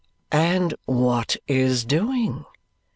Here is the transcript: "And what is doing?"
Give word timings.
"And 0.31 0.73
what 0.87 1.37
is 1.47 1.85
doing?" 1.85 2.45